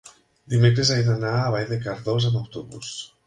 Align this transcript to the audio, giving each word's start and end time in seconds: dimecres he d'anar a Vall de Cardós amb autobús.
dimecres 0.53 0.91
he 0.95 0.97
d'anar 1.09 1.35
a 1.41 1.53
Vall 1.57 1.69
de 1.73 1.79
Cardós 1.85 2.27
amb 2.31 2.43
autobús. 2.43 2.91